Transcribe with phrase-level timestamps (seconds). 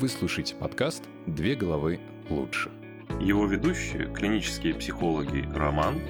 [0.00, 2.00] Вы слушаете подкаст «Две головы
[2.30, 2.70] лучше».
[3.20, 6.00] Его ведущие, клинические психологи Роман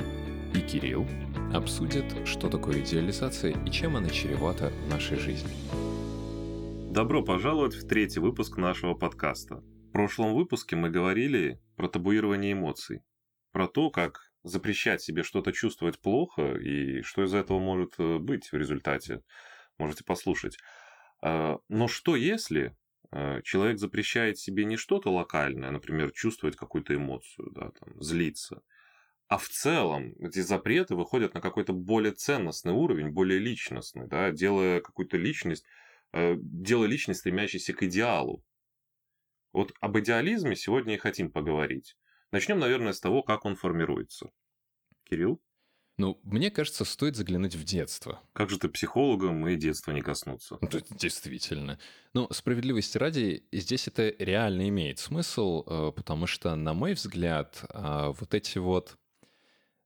[0.54, 1.08] и Кирилл
[1.52, 5.50] обсудят, что такое идеализация и чем она чревата в нашей жизни.
[6.92, 9.56] Добро пожаловать в третий выпуск нашего подкаста.
[9.56, 13.02] В прошлом выпуске мы говорили про табуирование эмоций,
[13.50, 18.52] про то, как запрещать себе что-то чувствовать плохо и что из этого может э, быть
[18.52, 19.22] в результате.
[19.78, 20.58] Можете послушать.
[21.22, 22.76] А, но что если
[23.44, 28.62] человек запрещает себе не что-то локальное, например, чувствовать какую-то эмоцию, да, там, злиться,
[29.30, 34.80] а в целом эти запреты выходят на какой-то более ценностный уровень, более личностный, да, делая
[34.80, 35.64] какую-то личность,
[36.12, 38.44] э, делая личность, стремящейся к идеалу.
[39.52, 41.96] Вот об идеализме сегодня и хотим поговорить.
[42.32, 44.30] Начнем, наверное, с того, как он формируется.
[45.04, 45.40] Кирилл?
[46.00, 48.22] Ну, мне кажется, стоит заглянуть в детство.
[48.32, 50.56] Как же ты психологом и детства не коснуться?
[50.62, 50.68] Ну,
[50.98, 51.78] действительно.
[52.14, 58.14] Ну, справедливости ради, здесь это реально имеет смысл, э, потому что, на мой взгляд, э,
[58.18, 58.96] вот эти вот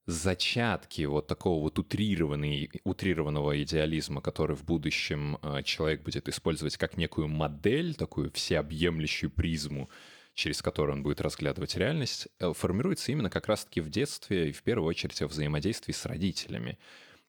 [0.06, 7.26] зачатки вот такого вот утрированного идеализма, который в будущем э, человек будет использовать как некую
[7.26, 9.90] модель, такую всеобъемлющую призму,
[10.34, 14.62] через который он будет разглядывать реальность, э, формируется именно как раз-таки в детстве и в
[14.62, 16.78] первую очередь во взаимодействии с родителями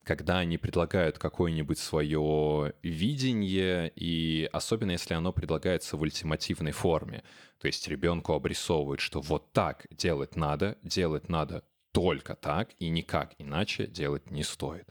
[0.06, 7.24] когда они предлагают какое-нибудь свое видение, и особенно если оно предлагается в ультимативной форме.
[7.60, 13.34] То есть ребенку обрисовывают, что вот так делать надо, делать надо только так, и никак
[13.40, 14.88] иначе делать не стоит.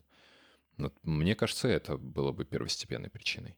[0.78, 3.56] Вот, мне кажется, это было бы первостепенной причиной.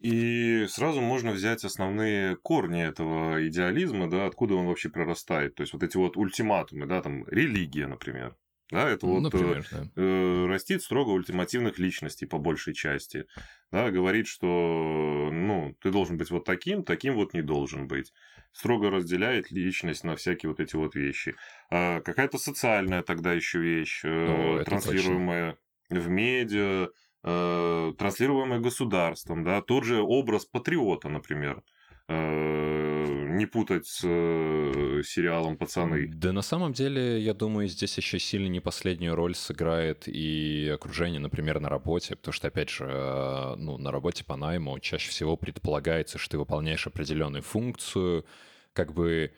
[0.00, 5.54] И сразу можно взять основные корни этого идеализма, да, откуда он вообще прорастает.
[5.54, 8.34] То есть вот эти вот ультиматумы, да, там религия, например.
[8.70, 9.90] Да, это вот Например, э, да.
[9.96, 13.26] э, растит строго ультимативных личностей по большей части.
[13.72, 18.12] Да, говорит, что ну, ты должен быть вот таким, таким вот не должен быть.
[18.52, 21.34] Строго разделяет личность на всякие вот эти вот вещи.
[21.70, 25.58] А какая-то социальная тогда еще вещь, э, транслируемая
[25.88, 26.04] точно.
[26.04, 26.88] в медиа,
[27.24, 31.62] э, транслируемое государством, да, тот же образ патриота, например,
[32.08, 36.08] э, не путать с э, сериалом «Пацаны».
[36.08, 41.20] Да на самом деле, я думаю, здесь еще сильно не последнюю роль сыграет и окружение,
[41.20, 45.36] например, на работе, потому что, опять же, э, ну, на работе по найму чаще всего
[45.36, 48.24] предполагается, что ты выполняешь определенную функцию,
[48.72, 49.32] как бы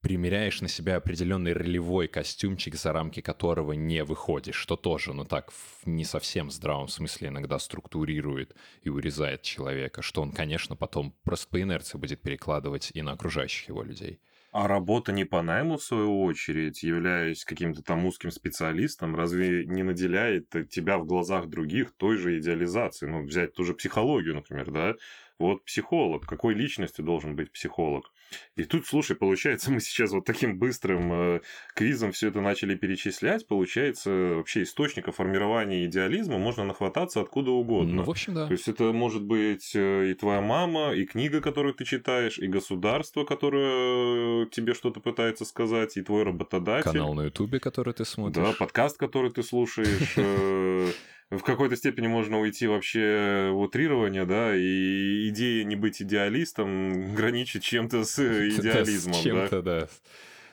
[0.00, 5.50] примеряешь на себя определенный ролевой костюмчик, за рамки которого не выходишь, что тоже, ну так,
[5.50, 11.48] в не совсем здравом смысле иногда структурирует и урезает человека, что он, конечно, потом просто
[11.48, 14.20] по инерции будет перекладывать и на окружающих его людей.
[14.50, 19.82] А работа не по найму, в свою очередь, являясь каким-то там узким специалистом, разве не
[19.82, 23.12] наделяет тебя в глазах других той же идеализацией?
[23.12, 24.94] Ну, взять ту же психологию, например, да?
[25.38, 28.10] Вот психолог, какой личностью должен быть психолог?
[28.56, 31.40] И тут, слушай, получается, мы сейчас вот таким быстрым э,
[31.74, 33.46] квизом все это начали перечислять.
[33.46, 37.96] Получается, вообще источника формирования идеализма можно нахвататься откуда угодно.
[37.96, 38.46] Ну, в общем, да.
[38.46, 42.46] То есть это может быть э, и твоя мама, и книга, которую ты читаешь, и
[42.46, 46.90] государство, которое тебе что-то пытается сказать, и твой работодатель.
[46.90, 48.44] Канал на Ютубе, который ты смотришь.
[48.44, 50.14] Да, подкаст, который ты слушаешь.
[51.30, 57.14] Э, в какой-то степени можно уйти вообще в утрирование, да, и идея не быть идеалистом
[57.14, 59.80] граничит чем-то с идеализмом, с чем-то, да.
[59.80, 59.88] да.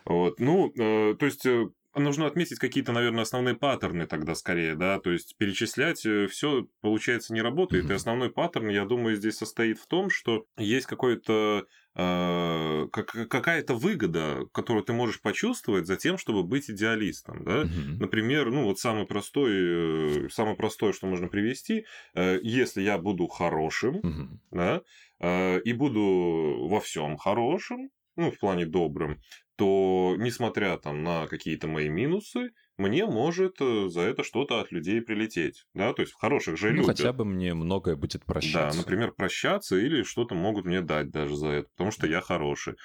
[0.05, 4.99] Вот, ну, э, то есть э, нужно отметить какие-то, наверное, основные паттерны тогда скорее, да,
[4.99, 7.85] то есть перечислять э, все получается не работает.
[7.85, 7.91] Mm-hmm.
[7.91, 13.75] И основной паттерн, я думаю, здесь состоит в том, что есть какой-то э, как, какая-то
[13.75, 17.63] выгода, которую ты можешь почувствовать за тем, чтобы быть идеалистом, да.
[17.63, 17.97] Mm-hmm.
[17.99, 23.27] Например, ну вот самый простой, э, самое простое, что можно привести, э, если я буду
[23.27, 24.27] хорошим, mm-hmm.
[24.51, 24.81] да,
[25.19, 29.19] э, и буду во всем хорошим, ну, в плане добрым,
[29.55, 35.01] то, несмотря там на какие-то мои минусы, мне может э, за это что-то от людей
[35.01, 36.97] прилететь, да, то есть в хороших же ну, любят.
[36.97, 38.77] хотя бы мне многое будет прощаться.
[38.77, 42.75] Да, например, прощаться или что-то могут мне дать даже за это, потому что я хороший.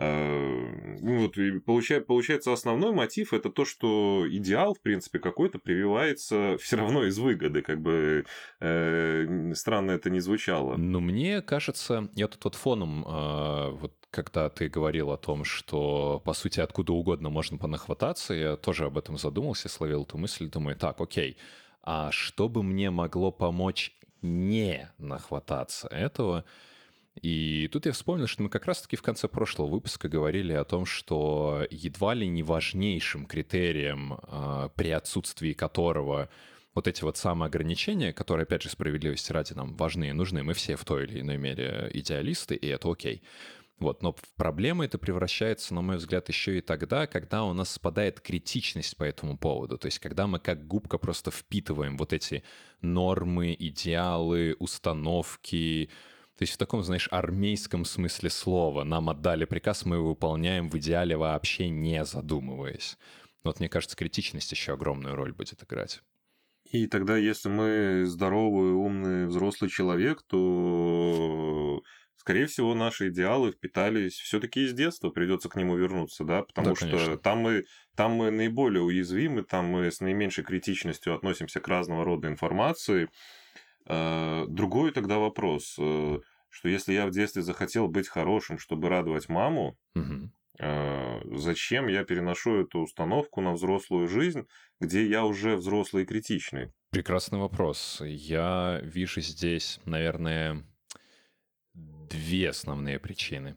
[0.00, 5.58] Э, ну, вот, и получается, получается, основной мотив это то, что идеал, в принципе, какой-то
[5.58, 8.24] прививается все равно из выгоды, как бы
[8.60, 10.76] э, странно это не звучало.
[10.76, 16.20] Но мне кажется, я тут вот фоном, э, вот когда ты говорил о том, что,
[16.24, 20.76] по сути, откуда угодно можно понахвататься, я тоже об этом задумался, словил эту мысль, думаю,
[20.76, 21.36] так, окей,
[21.82, 26.44] а что бы мне могло помочь не нахвататься этого?
[27.20, 30.86] И тут я вспомнил, что мы как раз-таки в конце прошлого выпуска говорили о том,
[30.86, 36.28] что едва ли не важнейшим критерием, э, при отсутствии которого
[36.74, 40.76] вот эти вот самоограничения, которые, опять же, справедливости ради нам важны и нужны, мы все
[40.76, 43.22] в той или иной мере идеалисты, и это окей.
[43.78, 47.70] Вот, но в проблему это превращается, на мой взгляд, еще и тогда, когда у нас
[47.70, 49.78] спадает критичность по этому поводу.
[49.78, 52.42] То есть, когда мы как губка просто впитываем вот эти
[52.80, 55.90] нормы, идеалы, установки,
[56.36, 58.84] то есть в таком, знаешь, армейском смысле слова.
[58.84, 62.96] Нам отдали приказ, мы его выполняем в идеале вообще не задумываясь.
[63.44, 66.00] Вот мне кажется, критичность еще огромную роль будет играть.
[66.70, 71.82] И тогда, если мы здоровый, умный, взрослый человек, то,
[72.18, 76.86] скорее всего, наши идеалы впитались все-таки из детства, придется к нему вернуться, да, потому да,
[76.86, 77.64] что там мы,
[77.96, 83.08] там мы наиболее уязвимы, там мы с наименьшей критичностью относимся к разного рода информации,
[83.88, 86.18] Э, другой тогда вопрос, э,
[86.50, 90.30] что если я в детстве захотел быть хорошим, чтобы радовать маму, угу.
[91.36, 94.46] зачем я переношу эту установку на взрослую жизнь,
[94.80, 96.72] где я уже взрослый и критичный?
[96.90, 98.02] Прекрасный вопрос.
[98.04, 100.64] Я вижу здесь, наверное,
[102.08, 103.56] две основные причины.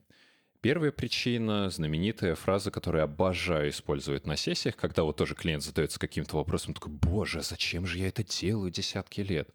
[0.62, 6.36] Первая причина— знаменитая фраза, которую обожаю использовать на сессиях, когда вот тоже клиент задается каким-то
[6.36, 9.50] вопросом, такой, боже, а зачем же я это делаю десятки лет?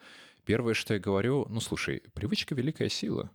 [0.45, 3.31] Первое, что я говорю, ну слушай, привычка— великая сила.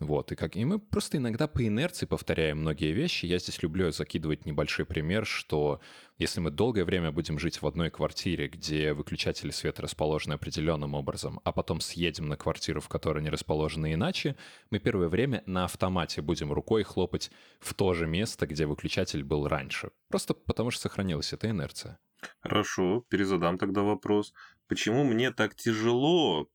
[0.00, 3.26] Вот, и, как, и мы просто иногда по инерции повторяем многие вещи.
[3.26, 5.78] Я здесь люблю закидывать небольшой пример, что
[6.16, 11.40] если мы долгое время будем жить в одной квартире, где выключатели света расположены определенным образом,
[11.44, 14.36] а потом съедем на квартиру, в которой они расположены иначе,
[14.70, 19.48] мы первое время на автомате будем рукой хлопать в то же место, где выключатель был
[19.48, 19.90] раньше.
[20.08, 21.98] Просто потому что сохранилась эта инерция.
[22.40, 24.32] Хорошо, перезадам тогда вопрос.
[24.66, 26.48] Почему мне так тяжело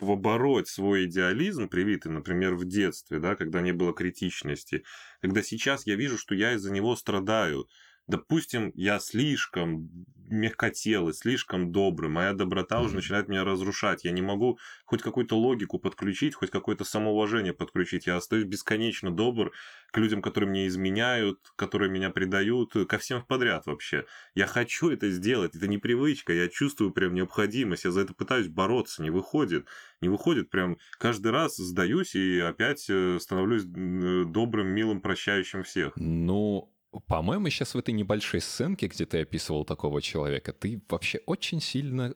[0.00, 4.82] побороть свой идеализм, привитый, например, в детстве, да, когда не было критичности,
[5.20, 7.68] когда сейчас я вижу, что я из-за него страдаю,
[8.10, 9.88] допустим, я слишком
[10.30, 12.84] мягкотелый, слишком добрый, моя доброта mm-hmm.
[12.84, 14.04] уже начинает меня разрушать.
[14.04, 18.06] Я не могу хоть какую-то логику подключить, хоть какое-то самоуважение подключить.
[18.06, 19.52] Я остаюсь бесконечно добр
[19.90, 24.06] к людям, которые мне изменяют, которые меня предают, ко всем подряд вообще.
[24.34, 29.02] Я хочу это сделать, это непривычка, я чувствую прям необходимость, я за это пытаюсь бороться,
[29.02, 29.66] не выходит.
[30.00, 35.92] Не выходит, прям каждый раз сдаюсь и опять э, становлюсь добрым, милым, прощающим всех.
[35.96, 36.72] Ну,
[37.06, 42.14] по-моему, сейчас в этой небольшой сценке, где ты описывал такого человека, ты вообще очень сильно,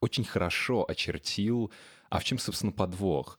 [0.00, 1.72] очень хорошо очертил,
[2.10, 3.38] а в чем, собственно, подвох.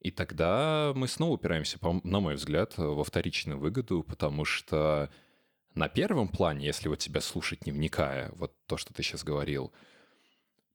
[0.00, 5.10] И тогда мы снова упираемся, на мой взгляд, во вторичную выгоду, потому что
[5.74, 9.72] на первом плане, если вот тебя слушать не вникая, вот то, что ты сейчас говорил,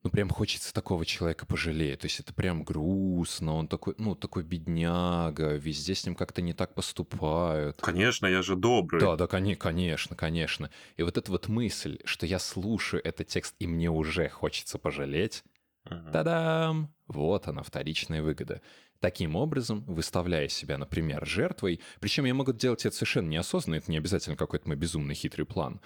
[0.03, 1.99] ну, прям хочется такого человека пожалеть.
[1.99, 6.53] То есть это прям грустно, он такой, ну, такой бедняга, везде с ним как-то не
[6.53, 7.81] так поступают.
[7.81, 9.01] Конечно, я же добрый.
[9.01, 10.69] Да, да, конечно, конечно.
[10.95, 15.43] И вот эта вот мысль, что я слушаю этот текст, и мне уже хочется пожалеть,
[15.85, 16.11] uh-huh.
[16.11, 16.93] та-дам!
[17.07, 18.61] Вот она, вторичная выгода.
[19.01, 23.97] Таким образом, выставляя себя, например, жертвой, причем я могу делать это совершенно неосознанно, это не
[23.97, 25.79] обязательно какой-то мой безумный хитрый план,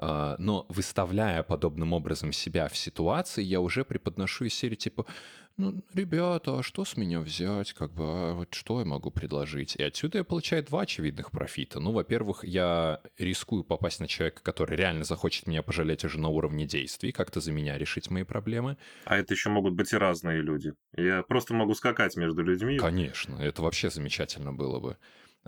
[0.00, 5.06] но выставляя подобным образом себя в ситуации, я уже преподношу из серии типа,
[5.56, 9.74] ну, ребята, а что с меня взять, как бы, а вот что я могу предложить?
[9.76, 11.80] И отсюда я получаю два очевидных профита.
[11.80, 16.66] Ну, во-первых, я рискую попасть на человека, который реально захочет меня пожалеть уже на уровне
[16.66, 18.76] действий, как-то за меня решить мои проблемы.
[19.06, 20.74] А это еще могут быть и разные люди.
[20.94, 22.76] Я просто могу скакать между людьми.
[22.76, 24.98] Конечно, это вообще замечательно было бы.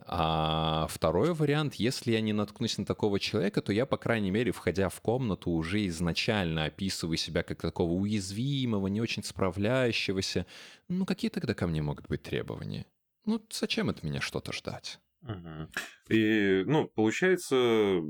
[0.07, 4.53] А второй вариант, если я не наткнусь на такого человека, то я, по крайней мере,
[4.53, 10.47] входя в комнату, уже изначально описываю себя как такого уязвимого, не очень справляющегося.
[10.89, 12.87] Ну, какие тогда ко мне могут быть требования?
[13.25, 14.99] Ну, зачем от меня что-то ждать?
[15.23, 15.69] Угу.
[16.11, 18.01] И, ну, получается,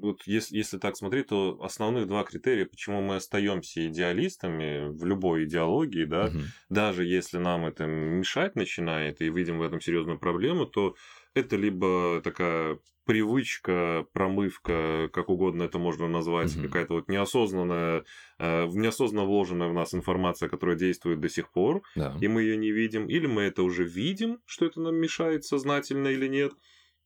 [0.00, 5.44] вот если, если так смотреть, то основных два критерия, почему мы остаемся идеалистами в любой
[5.44, 6.38] идеологии, да, угу.
[6.68, 10.94] даже если нам это мешать начинает и видим в этом серьезную проблему, то
[11.34, 16.64] это либо такая привычка, промывка, как угодно это можно назвать, угу.
[16.64, 18.04] какая-то вот неосознанная,
[18.38, 22.16] э, неосознанно вложенная в нас информация, которая действует до сих пор, да.
[22.20, 26.08] и мы ее не видим, или мы это уже видим, что это нам мешает сознательно
[26.08, 26.52] или нет,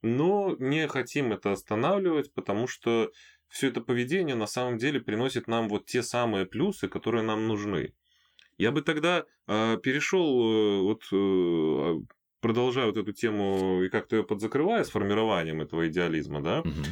[0.03, 3.13] но не хотим это останавливать, потому что
[3.49, 7.95] все это поведение на самом деле приносит нам вот те самые плюсы, которые нам нужны.
[8.59, 12.01] Я бы тогда э, перешел, э, вот э, а,
[12.41, 16.85] продолжая вот эту тему и как-то ее подзакрывая с формированием этого идеализма, да, угу.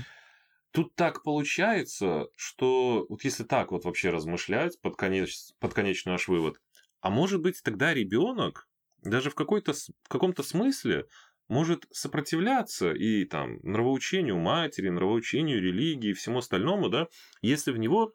[0.71, 6.29] Тут так получается, что вот если так вот вообще размышлять под, конеч, под конечный наш
[6.29, 6.61] вывод,
[7.01, 8.69] а может быть тогда ребенок
[9.03, 11.07] даже в, какой-то, в каком-то смысле
[11.49, 17.09] может сопротивляться и там нравоучению матери, нравоучению религии всему остальному, да,
[17.43, 18.13] если в него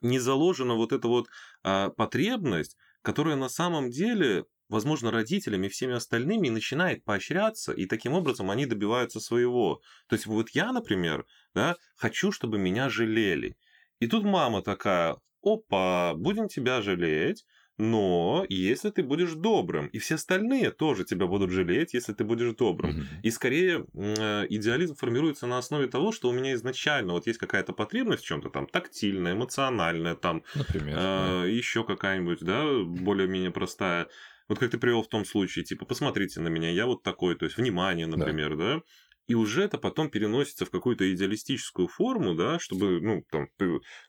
[0.00, 1.28] не заложена вот эта вот
[1.62, 8.14] а, потребность, которая на самом деле возможно, родителями и всеми остальными начинает поощряться, и таким
[8.14, 9.82] образом они добиваются своего.
[10.08, 13.56] То есть вот я, например, да, хочу, чтобы меня жалели.
[14.00, 17.44] И тут мама такая, опа, будем тебя жалеть,
[17.78, 22.54] но если ты будешь добрым, и все остальные тоже тебя будут жалеть, если ты будешь
[22.54, 22.90] добрым.
[22.90, 23.22] Mm-hmm.
[23.22, 27.72] И скорее э, идеализм формируется на основе того, что у меня изначально вот есть какая-то
[27.72, 31.44] потребность в чем-то там тактильная, эмоциональная, там, Например, э, да.
[31.46, 34.08] еще какая-нибудь, да, более-менее простая.
[34.48, 37.46] Вот как ты привел в том случае, типа, посмотрите на меня, я вот такой, то
[37.46, 38.82] есть внимание, например, да, да?
[39.26, 43.48] И уже это потом переносится в какую-то идеалистическую форму, да, чтобы, ну, там,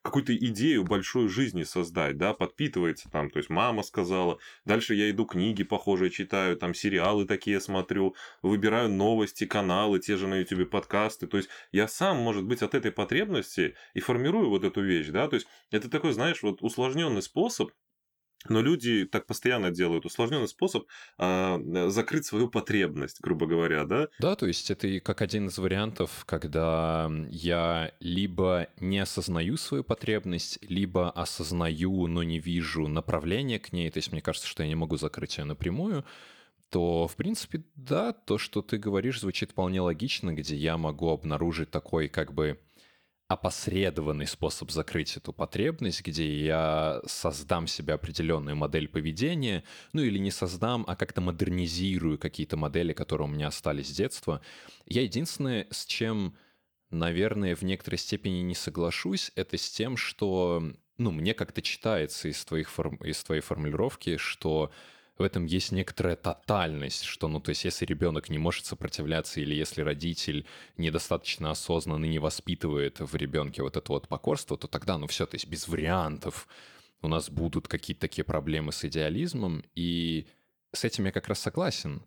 [0.02, 5.26] какую-то идею большой жизни создать, да, подпитывается там, то есть мама сказала, дальше я иду
[5.26, 11.28] книги похожие читаю, там, сериалы такие смотрю, выбираю новости, каналы, те же на YouTube подкасты,
[11.28, 15.28] то есть я сам, может быть, от этой потребности и формирую вот эту вещь, да,
[15.28, 17.72] то есть это такой, знаешь, вот усложненный способ
[18.50, 20.86] но люди так постоянно делают усложненный способ
[21.18, 21.60] а,
[21.90, 24.08] закрыть свою потребность, грубо говоря, да?
[24.20, 29.84] Да, то есть это и как один из вариантов, когда я либо не осознаю свою
[29.84, 33.90] потребность, либо осознаю, но не вижу направления к ней.
[33.90, 36.06] То есть мне кажется, что я не могу закрыть ее напрямую
[36.74, 41.70] то, в принципе, да, то, что ты говоришь, звучит вполне логично, где я могу обнаружить
[41.70, 42.60] такой как бы
[43.34, 50.32] опосредованный способ закрыть эту потребность, где я создам себе определенную модель поведения, ну или не
[50.32, 54.42] создам, а как-то модернизирую какие-то модели, которые у меня остались с детства.
[54.86, 56.38] Я единственное, с чем,
[56.90, 60.64] наверное, в некоторой степени не соглашусь, это с тем, что,
[60.98, 62.96] ну, мне как-то читается из, твоих форм...
[62.98, 64.72] из твоей формулировки, что
[65.18, 69.54] в этом есть некоторая тотальность, что, ну, то есть, если ребенок не может сопротивляться, или
[69.54, 70.46] если родитель
[70.78, 75.36] недостаточно осознанно не воспитывает в ребенке вот это вот покорство, то тогда, ну, все, то
[75.36, 76.48] есть, без вариантов
[77.02, 80.26] у нас будут какие-то такие проблемы с идеализмом, и
[80.72, 82.04] с этим я как раз согласен.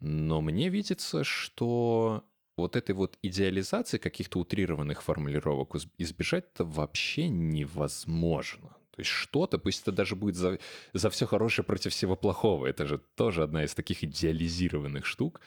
[0.00, 2.24] Но мне видится, что
[2.56, 8.76] вот этой вот идеализации каких-то утрированных формулировок избежать-то вообще невозможно.
[8.94, 10.58] То есть что-то, пусть это даже будет за,
[10.92, 12.66] за все хорошее против всего плохого.
[12.66, 15.40] Это же тоже одна из таких идеализированных штук.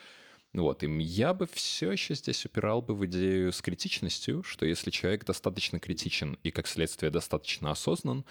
[0.53, 4.91] Вот, и я бы все еще здесь упирал бы в идею с критичностью, что если
[4.91, 8.25] человек достаточно критичен и, как следствие, достаточно осознан,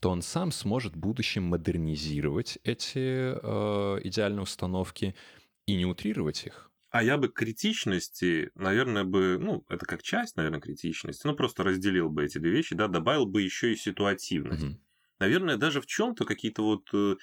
[0.00, 5.14] то он сам сможет в будущем модернизировать эти э, идеальные установки
[5.66, 6.70] и не утрировать их.
[6.96, 12.08] А я бы критичности, наверное, бы, ну, это как часть, наверное, критичности, ну, просто разделил
[12.08, 14.62] бы эти две вещи, да, добавил бы еще и ситуативность.
[14.62, 14.80] Угу.
[15.18, 17.16] Наверное, даже в чем-то какие-то вот э,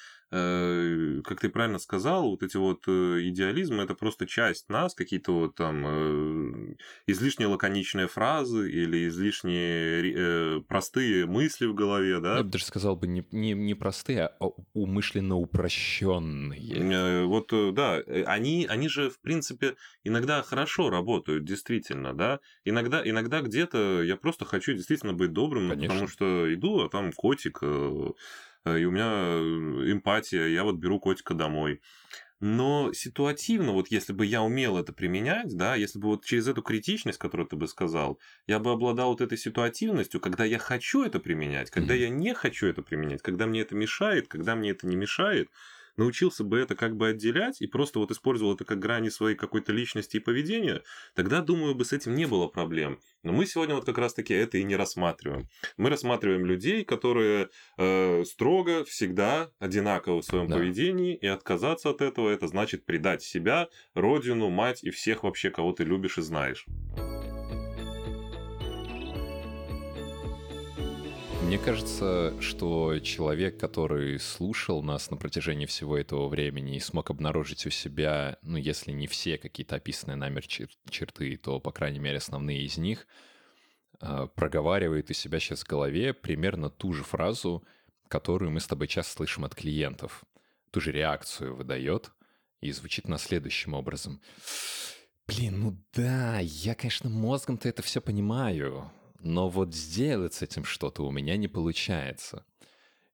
[1.24, 5.56] как ты правильно сказал, вот эти вот э, идеализмы это просто часть нас, какие-то вот
[5.56, 6.76] там э,
[7.08, 12.38] излишне лаконичные фразы или излишне простые мысли в голове, да?
[12.38, 17.26] Я бы даже сказал бы не, не, не простые, а умышленно упрощенные.
[17.26, 22.40] Вот, да, они, они же, в принципе, иногда хорошо работают, действительно, да?
[22.64, 25.90] Иногда, иногда где-то я просто хочу действительно быть добрым, Конечно.
[25.90, 28.12] потому что иду, а там котик Э,
[28.66, 31.82] и у меня э, эмпатия, я вот беру котика домой.
[32.40, 36.62] Но ситуативно, вот если бы я умел это применять, да, если бы вот через эту
[36.62, 41.20] критичность, которую ты бы сказал, я бы обладал вот этой ситуативностью, когда я хочу это
[41.20, 42.00] применять, когда mm-hmm.
[42.00, 45.48] я не хочу это применять, когда мне это мешает, когда мне это не мешает,
[45.98, 49.72] научился бы это как бы отделять и просто вот использовал это как грани своей какой-то
[49.72, 50.84] личности и поведения,
[51.16, 53.00] тогда, думаю, бы с этим не было проблем.
[53.24, 55.48] Но мы сегодня вот как раз-таки это и не рассматриваем.
[55.78, 60.56] Мы рассматриваем людей, которые э, строго всегда одинаковы в своем да.
[60.56, 65.72] поведении, и отказаться от этого это значит предать себя, родину, мать и всех вообще, кого
[65.74, 66.66] ты любишь и знаешь.
[71.46, 77.66] Мне кажется, что человек, который слушал нас на протяжении всего этого времени и смог обнаружить
[77.66, 82.64] у себя, ну, если не все какие-то описанные нами черты, то, по крайней мере, основные
[82.64, 83.06] из них,
[84.00, 87.64] а, проговаривает у себя сейчас в голове примерно ту же фразу,
[88.08, 90.24] которую мы с тобой часто слышим от клиентов.
[90.72, 92.12] Ту же реакцию выдает
[92.62, 94.22] и звучит на следующим образом.
[95.28, 98.92] Блин, ну да, я, конечно, мозгом-то это все понимаю,
[99.24, 102.46] но вот сделать с этим что-то у меня не получается.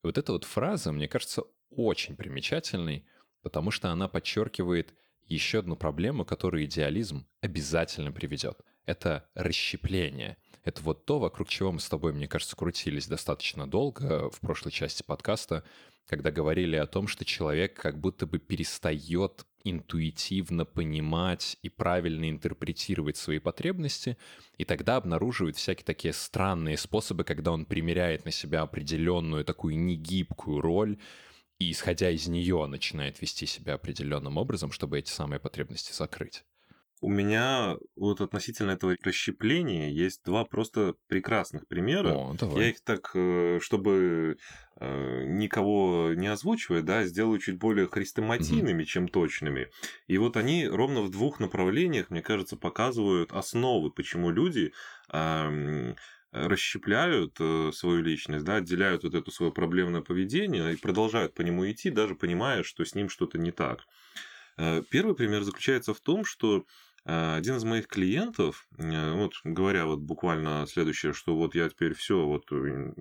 [0.04, 3.06] И вот эта вот фраза, мне кажется, очень примечательной,
[3.42, 4.94] потому что она подчеркивает
[5.26, 8.60] еще одну проблему, которую идеализм обязательно приведет.
[8.86, 10.38] Это расщепление.
[10.64, 14.72] Это вот то, вокруг чего мы с тобой, мне кажется, крутились достаточно долго в прошлой
[14.72, 15.64] части подкаста,
[16.08, 23.18] когда говорили о том, что человек как будто бы перестает интуитивно понимать и правильно интерпретировать
[23.18, 24.18] свои потребности,
[24.58, 30.62] и тогда обнаруживает всякие такие странные способы, когда он примеряет на себя определенную такую негибкую
[30.62, 30.98] роль
[31.60, 36.44] и, исходя из нее, начинает вести себя определенным образом, чтобы эти самые потребности закрыть.
[37.02, 42.14] У меня вот относительно этого расщепления есть два просто прекрасных примера.
[42.14, 42.64] О, давай.
[42.64, 44.38] Я их так, э, чтобы
[44.80, 49.70] никого не озвучивать, да, сделаю чуть более хрестоматийными, чем точными.
[50.08, 54.72] И вот они ровно в двух направлениях, мне кажется, показывают основы, почему люди
[56.32, 61.70] расщепляют э, свою личность, да, отделяют вот это свое проблемное поведение и продолжают по нему
[61.70, 63.88] идти, даже понимая, что с ним что-то не так.
[64.58, 66.66] Э, Первый пример заключается в том, что
[67.06, 71.96] э, один из моих клиентов, э, вот говоря вот буквально следующее, что вот я теперь
[71.96, 72.94] все вот э,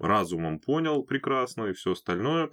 [0.00, 2.50] разумом понял прекрасно и все остальное,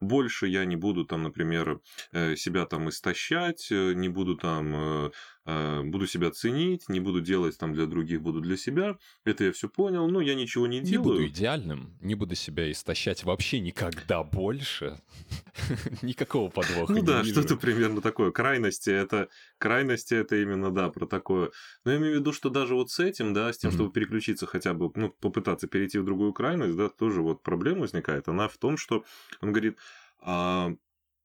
[0.00, 1.80] больше я не буду там, например,
[2.12, 5.10] э, себя там истощать, э, не буду там,
[5.44, 8.98] э, буду себя ценить, не буду делать там для других, буду для себя.
[9.24, 11.04] Это я все понял, но я ничего не Не делаю.
[11.08, 15.00] буду идеальным, не буду себя истощать вообще никогда больше.
[16.02, 18.30] Никакого подвоха Ну не да, что-то примерно такое.
[18.30, 21.50] Крайности это, крайности это именно, да, про такое.
[21.84, 24.46] Но я имею в виду, что даже вот с этим, да, с тем, чтобы переключиться
[24.46, 28.28] хотя бы, ну, попытаться перейти в другую крайность, да, тоже вот проблема возникает.
[28.28, 29.04] Она в том, что
[29.40, 29.78] он говорит,
[30.20, 30.70] «А,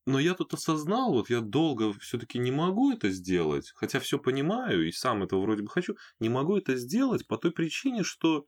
[0.07, 4.87] но я тут осознал, вот я долго все-таки не могу это сделать, хотя все понимаю
[4.87, 8.47] и сам этого вроде бы хочу, не могу это сделать по той причине, что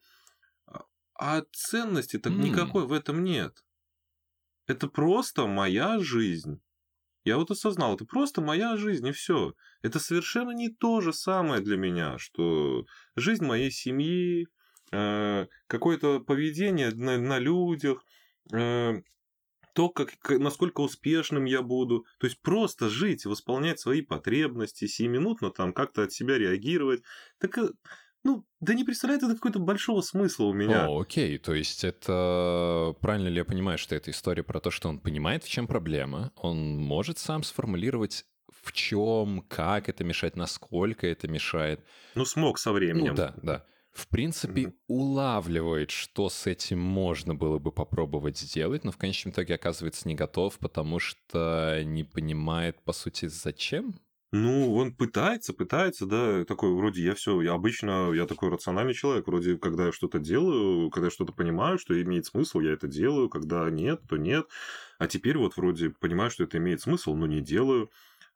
[0.68, 0.86] а
[1.16, 2.78] а ценности-то М.
[2.78, 3.66] никакой в этом нет.
[4.68, 6.62] Это просто моя жизнь.
[7.25, 9.56] Я вот осознал, это просто моя жизнь, и все.
[9.84, 12.86] Это совершенно не то же самое для меня, что
[13.16, 14.48] жизнь моей семьи,
[14.92, 18.06] какое-то поведение на, на людях,
[18.54, 19.01] э,
[19.74, 22.06] то, как, насколько успешным я буду.
[22.20, 27.01] То есть просто жить, восполнять свои потребности, сиюминутно там как-то от себя реагировать.
[27.39, 27.70] Так, э,
[28.24, 30.88] ну, да не представляет это какой-то большого смысла у меня.
[30.88, 32.96] О, окей, то есть это...
[33.01, 36.32] Правильно ли я понимаю, что это история про то, что он понимает, в чем проблема,
[36.36, 38.25] он может сам сформулировать,
[38.63, 41.82] в чем, как это мешает, насколько это мешает.
[42.15, 43.12] Ну, смог со временем.
[43.12, 43.65] Ну да, да.
[43.95, 49.55] В принципе, улавливает, что с этим можно было бы попробовать сделать, но в конечном итоге
[49.55, 53.95] оказывается не готов, потому что не понимает, по сути, зачем.
[54.34, 59.27] Ну, он пытается, пытается, да, такой вроде я все, я обычно, я такой рациональный человек,
[59.27, 63.29] вроде когда я что-то делаю, когда я что-то понимаю, что имеет смысл, я это делаю,
[63.29, 64.47] когда нет, то нет.
[64.99, 67.91] А теперь вот вроде понимаю, что это имеет смысл, но не делаю.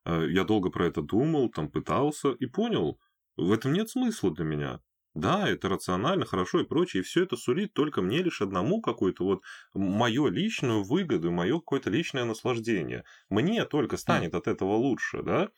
[0.06, 3.00] Э, Я долго про это думал, там пытался и понял,
[3.36, 4.82] в этом нет смысла для меня.
[5.20, 9.24] Да, это рационально, хорошо и прочее, и все это сулит только мне лишь одному какую-то
[9.24, 13.04] вот мою личную выгоду, мое какое-то личное наслаждение.
[13.30, 15.50] Мне только станет от этого лучше, да?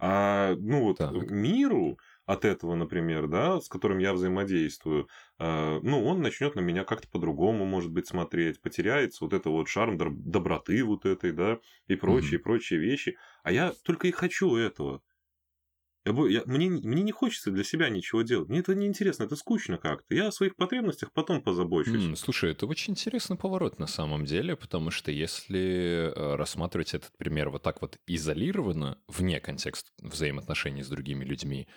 [0.00, 1.28] А, ну вот, Так.
[1.30, 5.08] миру от этого, например, да, с которым я взаимодействую,
[5.40, 9.68] э, ну, он начнет на меня как-то по-другому, может быть, смотреть, потеряется вот это вот
[9.68, 13.16] шарм доб- доброты вот этой, да, и прочие, прочие вещи.
[13.42, 15.02] А я только и хочу этого.
[16.08, 18.48] Я, я- мне, мне не хочется для себя ничего делать.
[18.48, 20.14] Мне это не интересно, это скучно как-то.
[20.14, 22.10] Я о своих потребностях потом позабочусь.
[22.10, 27.16] М, слушай, это очень интересный поворот на самом деле, потому что если э, рассматривать этот
[27.16, 31.68] пример вот так вот изолированно, вне контекста взаимоотношений с другими людьми,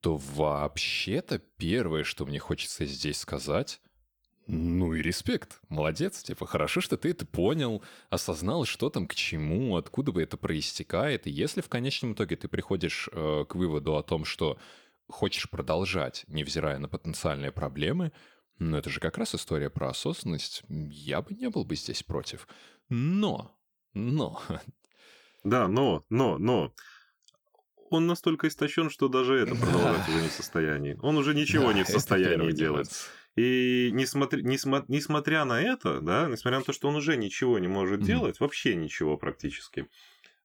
[0.00, 3.80] то вообще-то первое, что мне хочется здесь сказать,
[4.46, 9.76] ну и респект, молодец, типа хорошо, что ты это понял, осознал, что там к чему,
[9.76, 14.02] откуда бы это проистекает, и если в конечном итоге ты приходишь э, к выводу о
[14.02, 14.58] том, что
[15.08, 18.12] хочешь продолжать, невзирая на потенциальные проблемы,
[18.58, 22.48] ну это же как раз история про осознанность, я бы не был бы здесь против.
[22.88, 23.56] Но,
[23.94, 24.40] но,
[25.44, 26.72] Да, но, но, но.
[27.90, 30.98] Он настолько истощен, что даже это продолжать уже не в состоянии.
[31.02, 32.88] Он уже ничего да, не в состоянии делать.
[32.88, 33.08] нюанс.
[33.36, 37.68] И несмотря, несма- несмотря на это, да, несмотря на то, что он уже ничего не
[37.68, 38.06] может Мгм.
[38.06, 39.88] делать, вообще ничего практически,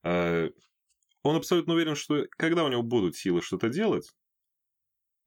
[0.03, 0.49] э,
[1.23, 4.13] он абсолютно уверен, что когда у него будут силы что-то делать,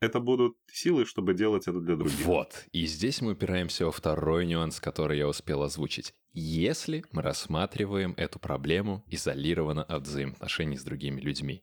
[0.00, 2.24] это будут силы, чтобы делать это для других.
[2.24, 2.64] Вот.
[2.72, 6.14] И здесь мы упираемся во второй нюанс, который я успел озвучить.
[6.32, 11.62] Если мы рассматриваем эту проблему изолированно от взаимоотношений с другими людьми.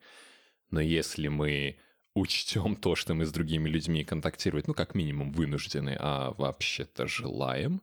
[0.69, 1.79] Но если мы
[2.17, 7.81] учтем то, что мы с другими людьми контактировать, ну, как минимум, вынуждены, а вообще-то желаем,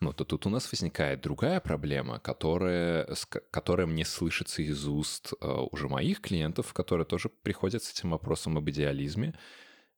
[0.00, 3.06] ну, то тут у нас возникает другая проблема, которая,
[3.50, 8.56] которая мне слышится из уст э, уже моих клиентов, которые тоже приходят с этим вопросом
[8.56, 9.34] об идеализме,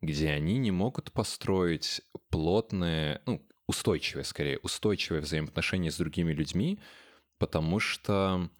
[0.00, 6.80] где они не могут построить плотное, ну, устойчивое, скорее, устойчивое взаимоотношение с другими людьми,
[7.38, 8.50] потому что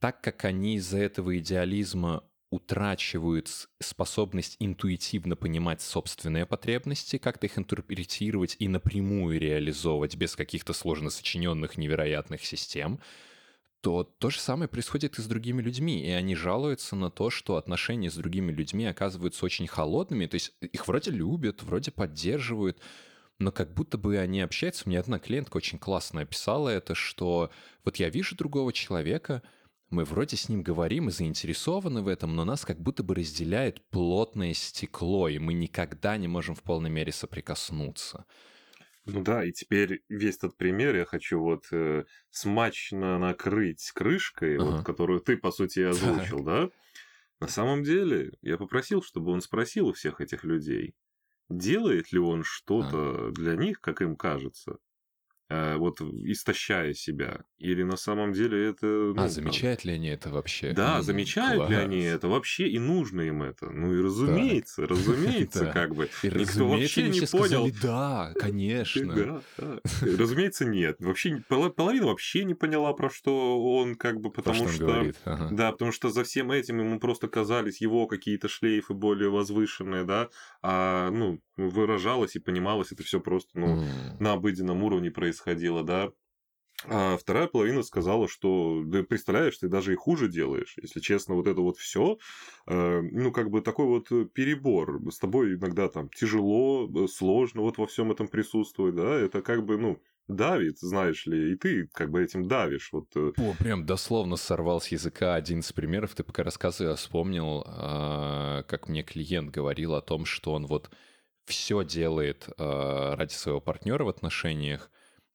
[0.00, 8.54] так как они из-за этого идеализма утрачивают способность интуитивно понимать собственные потребности, как-то их интерпретировать
[8.60, 13.00] и напрямую реализовывать без каких-то сложно сочиненных невероятных систем,
[13.80, 17.56] то то же самое происходит и с другими людьми, и они жалуются на то, что
[17.56, 22.78] отношения с другими людьми оказываются очень холодными, то есть их вроде любят, вроде поддерживают,
[23.40, 24.84] но как будто бы они общаются.
[24.86, 27.50] Мне одна клиентка очень классно описала это, что
[27.84, 29.42] вот я вижу другого человека,
[29.94, 33.80] мы вроде с ним говорим и заинтересованы в этом, но нас как будто бы разделяет
[33.88, 38.26] плотное стекло, и мы никогда не можем в полной мере соприкоснуться.
[39.06, 44.64] Ну да, и теперь весь этот пример я хочу вот э, смачно накрыть крышкой, ага.
[44.64, 46.46] вот, которую ты, по сути, озвучил, так.
[46.46, 46.70] да?
[47.40, 50.94] На самом деле, я попросил, чтобы он спросил у всех этих людей,
[51.50, 53.30] делает ли он что-то а.
[53.32, 54.78] для них, как им кажется,
[55.50, 57.44] вот истощая себя?
[57.58, 58.86] Или на самом деле это...
[58.86, 59.90] Ну, а замечают там...
[59.90, 60.72] ли они это вообще?
[60.72, 61.70] Да, замечают Класс.
[61.70, 63.70] ли они это вообще и нужно им это?
[63.70, 64.88] Ну и разумеется, да.
[64.88, 66.08] разумеется, как бы.
[66.22, 67.70] И Никто вообще не понял.
[67.82, 69.42] Да, конечно.
[70.00, 70.96] Разумеется, нет.
[70.98, 75.12] Вообще половина вообще не поняла, про что он как бы, потому что...
[75.24, 80.28] Да, потому что за всем этим ему просто казались его какие-то шлейфы более возвышенные, да,
[80.62, 83.82] а, ну, выражалось и понималось это все просто, ну,
[84.18, 86.10] на обыденном уровне происходило происходило, да.
[86.86, 90.74] А вторая половина сказала, что, да представляешь, ты даже и хуже делаешь.
[90.82, 92.18] Если честно, вот это вот все,
[92.66, 95.00] э, ну, как бы такой вот перебор.
[95.10, 99.64] С тобой иногда там тяжело, э, сложно вот во всем этом присутствовать, да, это как
[99.64, 102.90] бы, ну, давит, знаешь ли, и ты как бы этим давишь.
[102.92, 103.06] Вот.
[103.14, 103.32] Э.
[103.36, 106.14] О, прям дословно сорвал с языка один из примеров.
[106.14, 110.90] Ты пока рассказывал, я вспомнил, а, как мне клиент говорил о том, что он вот
[111.46, 114.90] все делает а, ради своего партнера в отношениях,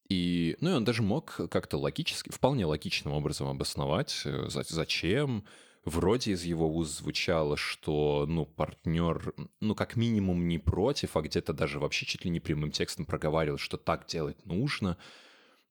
[0.10, 5.46] и, ну, и он даже мог как-то логически, вполне логичным образом обосновать, э, зачем.
[5.86, 11.54] Вроде из его уст звучало, что, ну, партнер, ну, как минимум не против, а где-то
[11.54, 14.98] даже вообще чуть ли не прямым текстом проговаривал, что так делать нужно.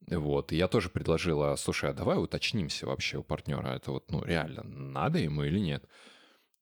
[0.07, 4.25] Вот, и я тоже предложила, слушай, а давай уточнимся вообще у партнера, это вот, ну,
[4.25, 5.85] реально, надо ему или нет?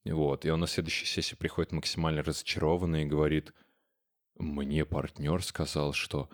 [0.03, 3.53] Вот, и он на следующей сессии приходит максимально разочарованный и говорит,
[4.37, 6.29] мне партнер сказал, что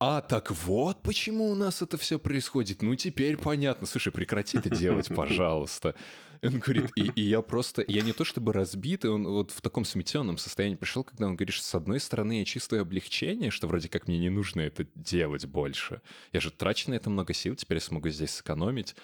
[0.00, 2.82] а так вот почему у нас это все происходит.
[2.82, 3.86] Ну теперь понятно.
[3.86, 5.94] Слушай, прекрати это делать, пожалуйста.
[6.40, 9.84] Он говорит, и, и я просто, я не то чтобы разбитый, он вот в таком
[9.84, 13.88] сметенном состоянии пришел, когда он говорит, что с одной стороны я чувствую облегчение, что вроде
[13.88, 16.00] как мне не нужно это делать больше.
[16.32, 18.94] Я же трачу на это много сил, теперь я смогу здесь сэкономить.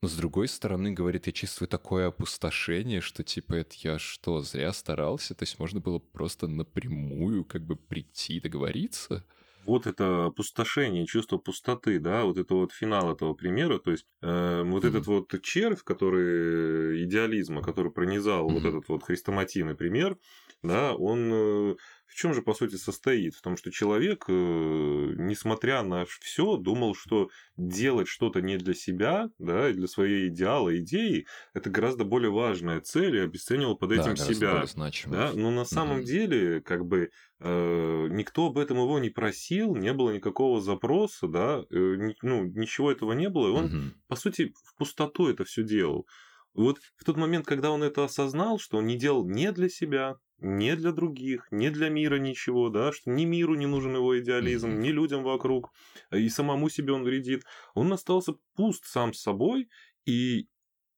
[0.00, 4.72] Но с другой стороны, говорит, я чувствую такое опустошение, что типа это я что, зря
[4.72, 5.36] старался?
[5.36, 9.24] То есть можно было просто напрямую как бы прийти договориться?
[9.64, 14.62] Вот это опустошение, чувство пустоты, да, вот это вот финал этого примера, то есть э,
[14.64, 14.88] вот mm-hmm.
[14.88, 18.54] этот вот червь, который идеализма, который пронизал mm-hmm.
[18.54, 20.16] вот этот вот хрестоматийный пример,
[20.62, 21.76] да, он э,
[22.12, 23.34] в чем же, по сути, состоит?
[23.34, 29.30] В том, что человек, э, несмотря на все, думал, что делать что-то не для себя,
[29.38, 34.14] да, и для своей идеала, идеи, это гораздо более важная цель, и обесценивал под этим
[34.14, 34.64] да, себя.
[35.06, 35.32] Да?
[35.34, 36.04] Но на самом mm-hmm.
[36.04, 41.64] деле, как бы, э, никто об этом его не просил, не было никакого запроса, да,
[41.70, 43.90] ну, ничего этого не было, и он, mm-hmm.
[44.08, 46.06] по сути, в пустоту это все делал.
[46.54, 50.16] Вот в тот момент, когда он это осознал, что он не делал не для себя,
[50.38, 54.70] не для других, не для мира ничего, да, что ни миру не нужен его идеализм,
[54.70, 54.78] mm-hmm.
[54.78, 55.70] ни людям вокруг,
[56.10, 57.44] и самому себе он вредит.
[57.74, 59.70] Он остался пуст сам с собой,
[60.04, 60.48] и,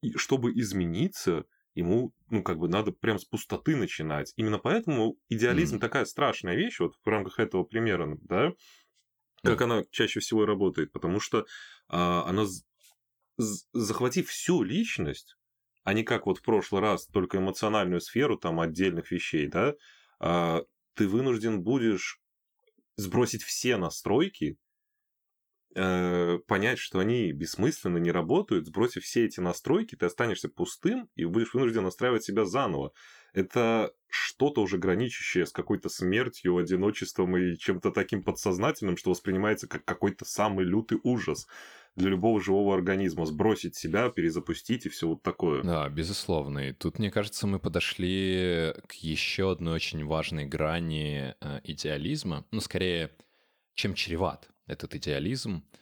[0.01, 4.33] и чтобы измениться, ему, ну, как бы надо прям с пустоты начинать.
[4.37, 5.81] Именно поэтому идеализм mm-hmm.
[5.81, 8.53] такая страшная вещь, вот в рамках этого примера, да,
[9.43, 9.65] как mm-hmm.
[9.65, 11.45] она чаще всего работает, потому что
[11.89, 12.47] а, она,
[13.37, 15.37] захватив всю личность,
[15.85, 19.75] а не как вот в прошлый раз, только эмоциональную сферу там отдельных вещей, да,
[20.19, 20.63] а,
[20.95, 22.21] ты вынужден будешь
[22.97, 24.57] сбросить все настройки,
[25.75, 31.25] э, понять, что они бессмысленно не работают, сбросив все эти настройки, ты останешься пустым и
[31.25, 32.93] будешь вынужден настраивать себя заново.
[33.35, 39.85] Это что-то уже граничащее с какой-то смертью, одиночеством и чем-то таким подсознательным, что воспринимается как
[39.85, 41.49] какой-то самый лютый ужас
[41.97, 43.27] для любого живого организма.
[43.27, 45.63] Сбросить себя, перезапустить и все вот такое.
[45.63, 46.69] Да, безусловно.
[46.69, 52.47] И тут, мне кажется, мы подошли к еще одной очень важной грани э, идеализма.
[52.53, 53.11] Ну, скорее,
[53.75, 55.65] чем чреват этот идеализм–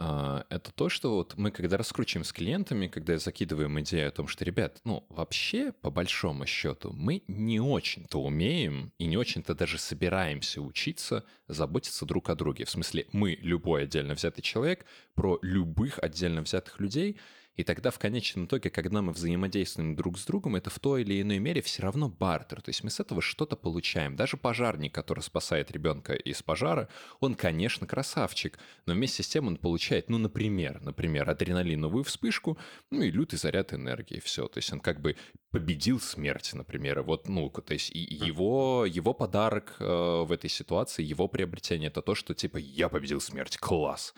[0.00, 4.46] это то, что вот мы когда раскручиваем с клиентами, когда закидываем идею о том, что,
[4.46, 10.62] ребят, ну, вообще, по большому счету, мы не очень-то умеем и не очень-то даже собираемся
[10.62, 12.64] учиться заботиться друг о друге.
[12.64, 17.18] В смысле, мы, любой отдельно взятый человек, про любых отдельно взятых людей
[17.56, 21.20] И тогда в конечном итоге, когда мы взаимодействуем друг с другом, это в той или
[21.20, 22.62] иной мере все равно бартер.
[22.62, 24.16] То есть мы с этого что-то получаем.
[24.16, 29.56] Даже пожарник, который спасает ребенка из пожара, он, конечно, красавчик, но вместе с тем он
[29.56, 32.56] получает, ну, например, например, адреналиновую вспышку,
[32.90, 34.46] ну и лютый заряд энергии, все.
[34.48, 35.16] То есть он как бы
[35.50, 37.02] победил смерть, например.
[37.02, 42.00] Вот, ну, то есть и его, его подарок э, в этой ситуации, его приобретение, это
[42.00, 44.14] то, что типа я победил смерть, класс.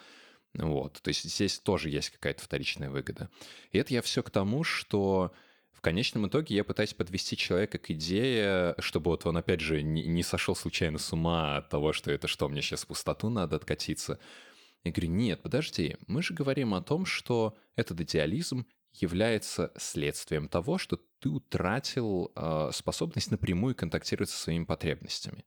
[0.54, 3.30] Вот, то есть здесь тоже есть какая-то вторичная выгода.
[3.70, 5.32] И это я все к тому, что
[5.72, 10.22] в конечном итоге я пытаюсь подвести человека к идее, чтобы вот он, опять же, не,
[10.22, 14.18] сошел случайно с ума от того, что это что, мне сейчас в пустоту надо откатиться.
[14.84, 20.76] Я говорю, нет, подожди, мы же говорим о том, что этот идеализм является следствием того,
[20.76, 25.44] что ты утратил э, способность напрямую контактировать со своими потребностями.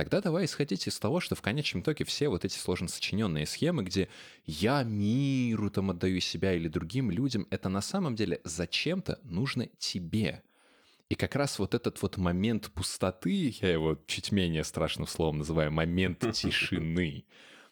[0.00, 3.82] Тогда давай исходить из того, что в конечном итоге все вот эти сложно сочиненные схемы,
[3.82, 4.08] где
[4.46, 10.42] я миру там отдаю себя или другим людям, это на самом деле зачем-то нужно тебе.
[11.10, 15.70] И как раз вот этот вот момент пустоты, я его чуть менее страшным словом называю,
[15.70, 17.26] момент тишины,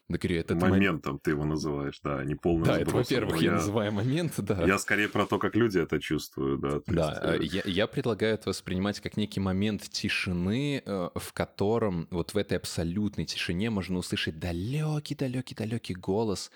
[0.09, 1.19] да, говорю, этот Моментом мом...
[1.23, 2.87] ты его называешь, да, не полным Да, сбросом.
[2.87, 4.65] это, во-первых, я, я называю момент, да.
[4.65, 6.81] Я скорее про то, как люди это чувствуют, да.
[6.87, 7.53] Да, есть...
[7.53, 12.37] Э, я, я предлагаю это воспринимать как некий момент тишины, э, в котором вот в
[12.37, 16.51] этой абсолютной тишине можно услышать далекий-далекий-далекий голос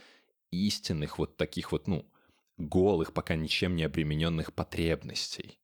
[0.50, 2.06] истинных вот таких вот, ну,
[2.58, 5.60] голых, пока ничем не обремененных потребностей.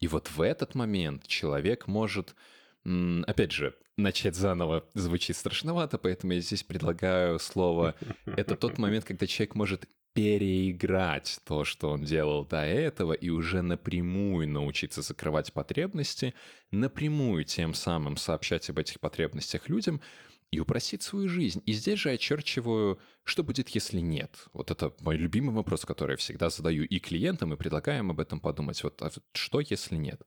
[0.00, 2.34] И вот в этот момент человек может
[2.84, 7.94] Опять же, начать заново звучит страшновато, поэтому я здесь предлагаю слово.
[8.26, 13.62] Это тот момент, когда человек может переиграть то, что он делал до этого, и уже
[13.62, 16.34] напрямую научиться закрывать потребности,
[16.70, 20.02] напрямую тем самым сообщать об этих потребностях людям
[20.50, 21.62] и упростить свою жизнь.
[21.64, 24.48] И здесь же очерчиваю, что будет, если нет.
[24.52, 28.38] Вот это мой любимый вопрос, который я всегда задаю и клиентам, и предлагаем об этом
[28.38, 28.82] подумать.
[28.84, 30.20] Вот а что, если нет?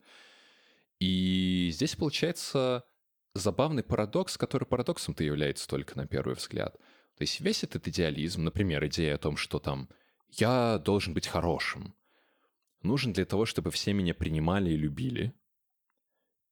[1.05, 2.83] И здесь получается
[3.35, 6.73] забавный парадокс, который парадоксом-то является только на первый взгляд.
[7.17, 9.87] То есть весь этот идеализм, например, идея о том, что там
[10.31, 11.95] «я должен быть хорошим»,
[12.81, 15.35] нужен для того, чтобы все меня принимали и любили,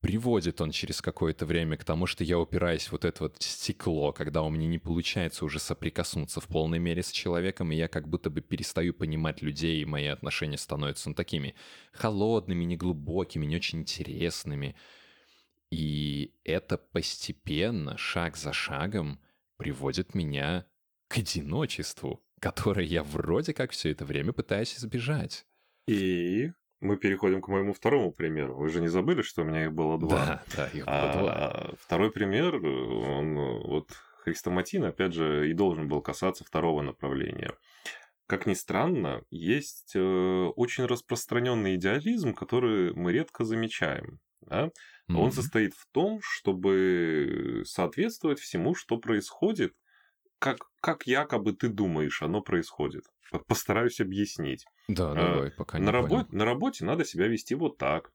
[0.04, 4.12] приводит он через какое-то время к тому, что я упираюсь в вот это вот стекло,
[4.12, 8.10] когда у меня не получается уже соприкоснуться в полной мере с человеком, и я как
[8.10, 11.56] будто бы перестаю понимать людей, и мои отношения становятся ну, такими
[11.94, 14.76] холодными, неглубокими, не очень интересными.
[15.72, 19.22] И это постепенно, шаг за шагом,
[19.56, 20.66] приводит меня
[21.08, 25.46] к одиночеству, которое я вроде как все это время пытаюсь избежать.
[25.88, 26.52] И
[26.84, 28.56] мы переходим к моему второму примеру.
[28.56, 30.26] Вы же не забыли, что у меня их было два?
[30.26, 31.70] Да, да, их было а, два.
[31.80, 33.90] Второй пример, он вот
[34.24, 37.54] Христоматин, опять же, и должен был касаться второго направления.
[38.28, 40.00] Как ни странно, есть э,
[40.56, 44.20] очень распространенный идеализм, который мы редко замечаем.
[44.42, 44.66] Да?
[44.66, 45.18] Mm-hmm.
[45.18, 49.74] Он состоит в том, чтобы соответствовать всему, что происходит,
[50.44, 53.06] как, как якобы ты думаешь, оно происходит.
[53.48, 54.66] Постараюсь объяснить.
[54.90, 58.12] Да, а, давай, пока на, работе, на работе надо себя вести вот так.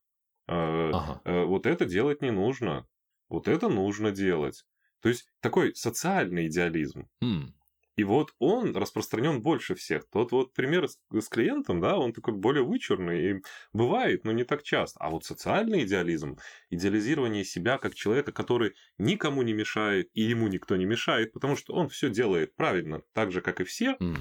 [0.47, 1.21] А, ага.
[1.25, 2.87] А, вот это делать не нужно.
[3.31, 4.67] Вот это нужно делать.
[5.01, 7.09] То есть такой социальный идеализм.
[7.25, 7.55] Mm.
[7.99, 10.09] И вот он распространен больше всех.
[10.09, 13.31] Тот вот пример с, с клиентом, да, он такой более вычурный.
[13.31, 15.01] И бывает, но не так часто.
[15.01, 16.39] А вот социальный идеализм,
[16.71, 21.75] идеализирование себя как человека, который никому не мешает, и ему никто не мешает, потому что
[21.75, 23.97] он все делает правильно, так же, как и все.
[24.01, 24.19] Mm.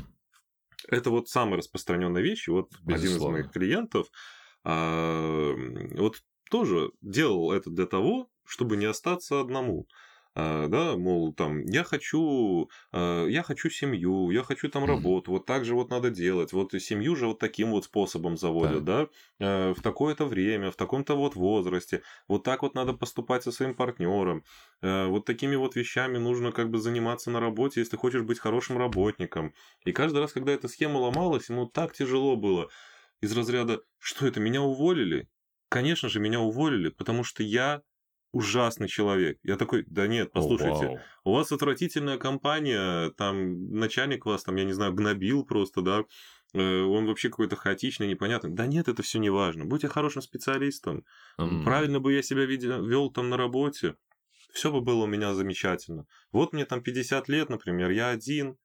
[0.87, 2.47] Это вот самая распространенная вещь.
[2.47, 2.95] Вот Безусловно.
[2.95, 4.07] один из моих клиентов
[4.63, 5.53] а,
[5.91, 9.87] вот тоже делал это для того, чтобы не остаться одному.
[10.39, 15.47] А, да, мол, там, я хочу, а, я хочу семью, я хочу там работу, вот
[15.47, 19.07] так же вот надо делать, вот семью же вот таким вот способом заводят, да,
[19.39, 19.69] да?
[19.71, 23.73] А, в такое-то время, в таком-то вот возрасте, вот так вот надо поступать со своим
[23.73, 24.43] партнером,
[24.83, 29.55] вот такими вот вещами нужно как бы заниматься на работе, если хочешь быть хорошим работником.
[29.85, 32.69] И каждый раз, когда эта схема ломалась, ему так тяжело было
[33.21, 35.27] из разряда, что это, меня уволили?
[35.69, 37.81] Конечно же, меня уволили, потому что я
[38.31, 39.37] ужасный человек.
[39.43, 40.99] Я такой, да нет, послушайте, oh, wow.
[41.25, 46.03] у вас отвратительная компания, там начальник вас, там, я не знаю, гнобил просто, да,
[46.53, 48.51] э, он вообще какой-то хаотичный, непонятный.
[48.51, 49.65] Да нет, это все не важно.
[49.65, 51.05] Будьте хорошим специалистом.
[51.39, 51.63] Mm.
[51.63, 53.95] Правильно бы я себя видел, вел там на работе.
[54.51, 56.05] Все бы было у меня замечательно.
[56.31, 58.57] Вот мне там 50 лет, например, я один.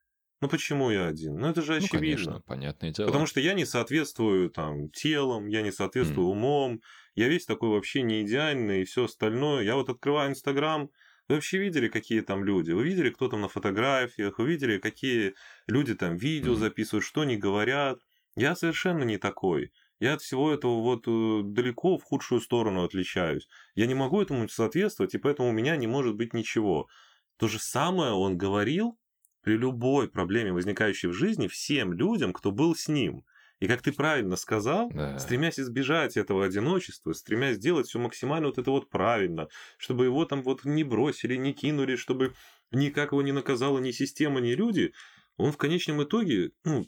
[0.42, 1.38] Ну почему я один?
[1.38, 1.98] Ну это же очевидно.
[1.98, 3.06] Ну, конечно, понятное дело.
[3.06, 6.30] Потому что я не соответствую там телом, я не соответствую mm.
[6.32, 6.80] умом,
[7.14, 9.62] я весь такой вообще не идеальный и все остальное.
[9.62, 10.90] Я вот открываю Инстаграм,
[11.28, 12.72] вы вообще видели, какие там люди?
[12.72, 14.40] Вы видели, кто там на фотографиях?
[14.40, 15.34] Вы видели, какие
[15.68, 18.00] люди там видео записывают, что они говорят?
[18.34, 19.70] Я совершенно не такой.
[20.00, 23.46] Я от всего этого вот э, далеко в худшую сторону отличаюсь.
[23.76, 26.88] Я не могу этому соответствовать, и поэтому у меня не может быть ничего.
[27.36, 28.98] То же самое он говорил
[29.42, 33.24] при любой проблеме, возникающей в жизни, всем людям, кто был с ним.
[33.60, 35.18] И как ты правильно сказал, да.
[35.20, 40.42] стремясь избежать этого одиночества, стремясь сделать все максимально вот это вот правильно, чтобы его там
[40.42, 42.34] вот не бросили, не кинули, чтобы
[42.72, 44.92] никак его не наказала ни система, ни люди,
[45.36, 46.86] он в конечном итоге, ну,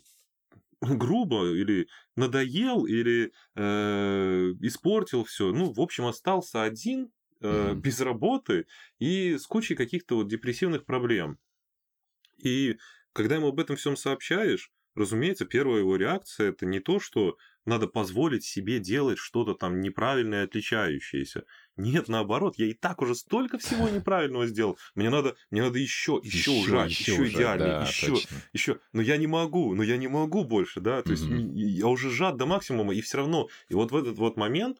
[0.80, 1.86] грубо или
[2.16, 5.52] надоел, или э, испортил все.
[5.52, 7.74] Ну, в общем, остался один, э, mm-hmm.
[7.76, 8.66] без работы
[8.98, 11.38] и с кучей каких-то вот депрессивных проблем.
[12.38, 12.76] И
[13.12, 17.88] когда ему об этом всем сообщаешь, Разумеется, первая его реакция это не то, что надо
[17.88, 21.44] позволить себе делать что-то там неправильное и отличающееся.
[21.76, 24.78] Нет, наоборот, я и так уже столько всего неправильного сделал.
[24.94, 28.36] Мне надо, мне надо еще, еще, еще ужать, еще, еще идеальнее, да, еще, точно.
[28.52, 28.80] еще.
[28.92, 31.02] Но я не могу, но я не могу больше, да.
[31.02, 33.48] То есть я уже сжат до максимума, и все равно.
[33.68, 34.78] И вот в этот вот момент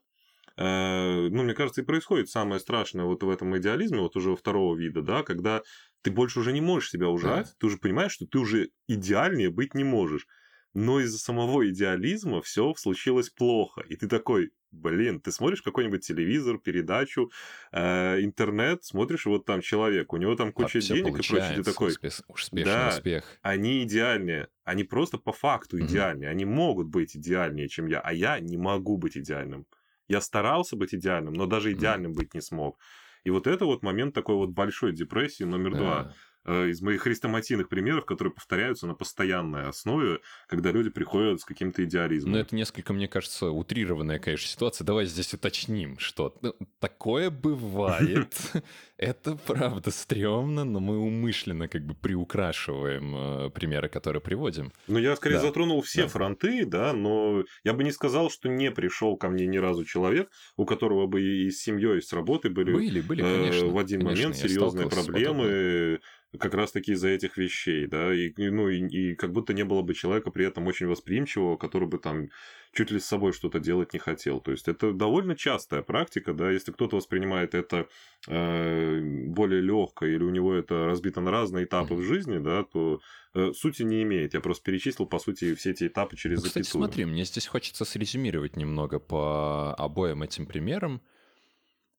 [0.56, 4.76] э, ну, мне кажется, и происходит самое страшное вот в этом идеализме, вот уже второго
[4.76, 5.62] вида, да, когда
[6.04, 7.52] ты больше уже не можешь себя ужать, да.
[7.58, 10.26] ты уже понимаешь, что ты уже идеальнее быть не можешь.
[10.74, 13.80] Но из-за самого идеализма все случилось плохо.
[13.88, 17.30] И ты такой, блин, ты смотришь какой-нибудь телевизор, передачу,
[17.72, 21.88] э, интернет, смотришь, вот там человек, у него там куча денег и прочее, ты такой,
[21.92, 23.24] успеш, успешный да, успех.
[23.40, 26.34] они идеальнее, они просто по факту идеальнее, угу.
[26.34, 29.66] они могут быть идеальнее, чем я, а я не могу быть идеальным.
[30.08, 32.20] Я старался быть идеальным, но даже идеальным угу.
[32.20, 32.78] быть не смог.
[33.24, 35.78] И вот это вот момент такой вот большой депрессии номер да.
[35.78, 36.14] два
[36.46, 42.32] из моих хрестоматийных примеров, которые повторяются на постоянной основе, когда люди приходят с каким-то идеализмом.
[42.32, 44.84] Ну, это несколько, мне кажется, утрированная, конечно, ситуация.
[44.84, 48.34] Давай здесь уточним, что ну, такое бывает.
[48.96, 54.72] Это правда стрёмно, но мы умышленно как бы приукрашиваем э, примеры, которые приводим.
[54.86, 59.16] Ну, я скорее затронул все фронты, да, но я бы не сказал, что не пришел
[59.16, 62.72] ко мне ни разу человек, у которого бы и с семьей, и с работой были,
[62.72, 66.00] э, в один момент серьезные проблемы
[66.38, 69.94] как раз-таки из-за этих вещей, да, и, ну, и, и как будто не было бы
[69.94, 72.28] человека при этом очень восприимчивого, который бы там
[72.72, 74.40] чуть ли с собой что-то делать не хотел.
[74.40, 77.88] То есть это довольно частая практика, да, если кто-то воспринимает это
[78.26, 81.98] э, более легко или у него это разбито на разные этапы mm-hmm.
[81.98, 83.00] в жизни, да, то
[83.34, 84.34] э, сути не имеет.
[84.34, 86.82] Я просто перечислил, по сути, все эти этапы через ну, Кстати, запятую.
[86.82, 91.00] смотри, мне здесь хочется срезюмировать немного по обоим этим примерам.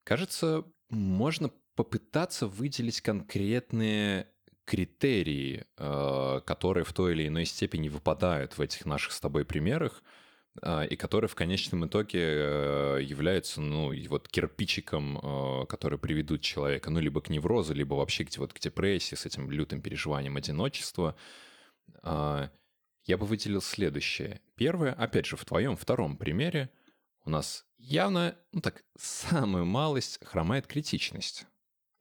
[0.04, 4.28] Кажется, можно попытаться выделить конкретные
[4.66, 10.04] критерии, э, которые в той или иной степени выпадают в этих наших с тобой примерах,
[10.62, 17.00] э, и которые в конечном итоге э, являются, ну, вот кирпичиком, который приведут человека, ну,
[17.00, 21.16] либо к неврозу, либо вообще где вот к депрессии с этим лютым переживанием одиночества.
[22.04, 24.42] Я бы выделил следующее.
[24.56, 26.72] Первое, опять же, в твоем втором примере
[27.24, 31.46] у нас явно, ну так, самую малость хромает критичность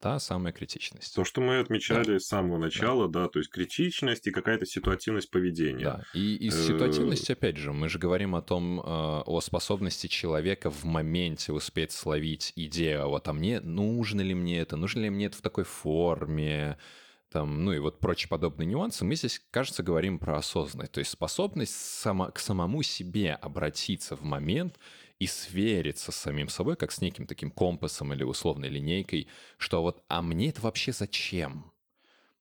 [0.04, 1.14] та самая критичность.
[1.14, 2.20] То, что мы отмечали да.
[2.20, 3.22] с самого начала, да.
[3.22, 5.82] да, то есть критичность и какая-то ситуативность поведения.
[5.82, 10.06] Да, и из э, ситуативности, опять же, мы же говорим о том, э, о способности
[10.06, 15.08] человека в моменте успеть словить идею, вот, а мне, нужно ли мне это, нужно ли
[15.08, 16.76] мне это в такой форме,
[17.32, 21.12] там, ну и вот прочие подобные нюансы, мы здесь, кажется, говорим про осознанность, то есть
[21.12, 24.78] способность само, к самому себе обратиться в момент
[25.18, 30.03] и свериться с самим собой, как с неким таким компасом или условной линейкой, что вот,
[30.09, 31.72] а мне это вообще зачем?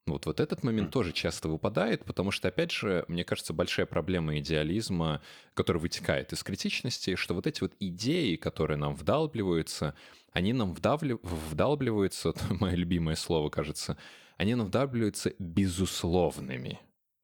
[0.06, 4.38] Вот, вот этот момент тоже часто выпадает, потому что, опять же, мне кажется, большая проблема
[4.40, 5.22] идеализма,
[5.54, 9.96] которая вытекает из критичности, что вот эти вот идеи, которые нам вдалбливаются,
[10.34, 11.18] они нам вдавли...
[11.24, 13.98] вдалбливаются, это мое любимое слово, кажется,
[14.36, 16.82] они нам вдалбливаются безусловными.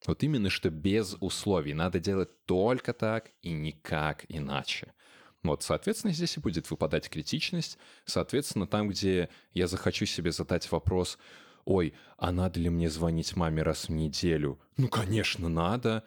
[0.08, 1.74] Вот именно что без условий.
[1.74, 4.94] Надо делать только так и никак иначе.
[5.44, 7.78] Вот, соответственно, здесь и будет выпадать критичность.
[8.06, 11.18] Соответственно, там, где я захочу себе задать вопрос,
[11.66, 14.60] ой, а надо ли мне звонить маме раз в неделю?
[14.78, 16.04] Ну, конечно, надо.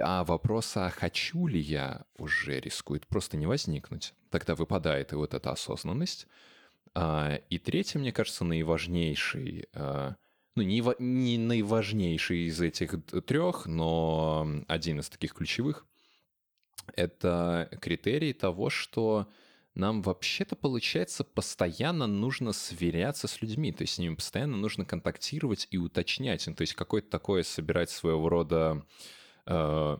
[0.00, 4.12] А вопроса, хочу ли я, уже рискует просто не возникнуть.
[4.30, 6.26] Тогда выпадает и вот эта осознанность.
[6.94, 10.16] А, и третий, мне кажется, наиважнейший, а,
[10.56, 12.94] ну, не, не наиважнейший из этих
[13.24, 15.86] трех, но один из таких ключевых,
[16.96, 19.28] это критерий того, что
[19.74, 25.66] нам вообще-то, получается, постоянно нужно сверяться с людьми, то есть с ними постоянно нужно контактировать
[25.70, 28.86] и уточнять, ну, то есть какое-то такое собирать своего рода
[29.46, 29.98] э,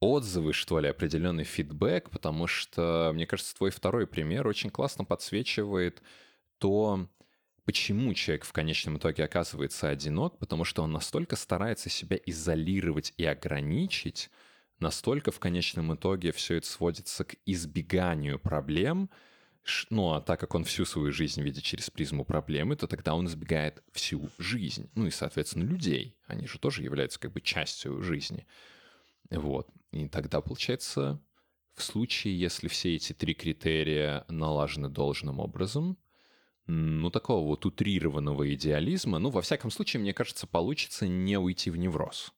[0.00, 6.02] отзывы, что ли, определенный фидбэк, потому что, мне кажется, твой второй пример очень классно подсвечивает
[6.58, 7.06] то,
[7.64, 13.24] почему человек в конечном итоге оказывается одинок, потому что он настолько старается себя изолировать и
[13.24, 14.30] ограничить,
[14.78, 19.10] настолько в конечном итоге все это сводится к избеганию проблем,
[19.90, 23.26] ну, а так как он всю свою жизнь видит через призму проблемы, то тогда он
[23.26, 24.88] избегает всю жизнь.
[24.94, 26.16] Ну и, соответственно, людей.
[26.26, 28.46] Они же тоже являются как бы частью жизни.
[29.30, 29.68] Вот.
[29.90, 31.20] И тогда, получается,
[31.74, 35.98] в случае, если все эти три критерия налажены должным образом,
[36.66, 41.76] ну, такого вот утрированного идеализма, ну, во всяком случае, мне кажется, получится не уйти в
[41.76, 42.32] невроз.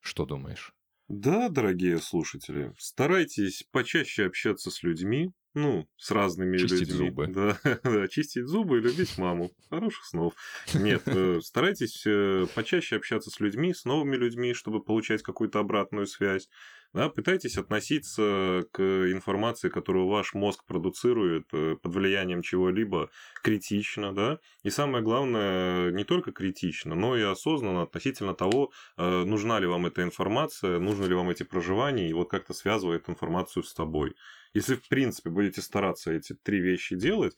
[0.00, 0.74] Что думаешь?
[1.12, 7.10] Да, дорогие слушатели, старайтесь почаще общаться с людьми, ну, с разными чистить людьми.
[7.10, 7.26] зубы.
[7.26, 9.50] Да, да, чистить зубы и любить маму.
[9.68, 10.32] Хороших снов.
[10.72, 16.06] Нет, э, старайтесь э, почаще общаться с людьми, с новыми людьми, чтобы получать какую-то обратную
[16.06, 16.48] связь.
[16.94, 23.08] Да, пытайтесь относиться к информации, которую ваш мозг продуцирует э, под влиянием чего-либо
[23.42, 29.58] критично, да, и самое главное, не только критично, но и осознанно относительно того, э, нужна
[29.58, 33.72] ли вам эта информация, нужны ли вам эти проживания, и вот как-то связывает информацию с
[33.72, 34.14] тобой.
[34.52, 37.34] Если, в принципе, будете стараться эти три вещи делать,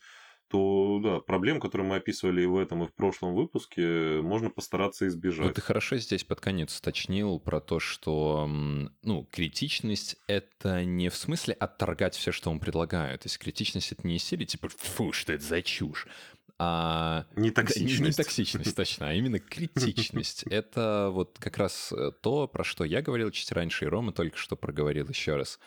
[0.54, 5.08] то да, проблем, которые мы описывали и в этом, и в прошлом выпуске, можно постараться
[5.08, 5.46] избежать.
[5.46, 11.16] Вот ты хорошо здесь под конец уточнил про то, что ну, критичность— это не в
[11.16, 13.22] смысле отторгать все, что вам предлагают.
[13.22, 16.06] То есть критичность— это не из серии типа «фу, что это за чушь»,
[16.56, 17.26] а...
[17.34, 18.00] Не токсичность.
[18.00, 20.44] Не, не токсичность, точно, а именно критичность.
[20.50, 24.38] Это вот как раз э, то, про что я говорил чуть раньше, и Рома только
[24.38, 25.58] что проговорил еще раз.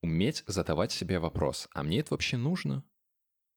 [0.00, 2.82] Уметь задавать себе вопрос, а мне это вообще нужно?